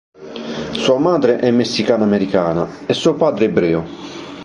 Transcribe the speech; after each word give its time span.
Sua 0.71 0.97
madre 0.97 1.37
è 1.37 1.51
messicana 1.51 2.03
americana 2.03 2.87
e 2.87 2.93
suo 2.95 3.13
padre 3.13 3.45
ebreo. 3.45 3.85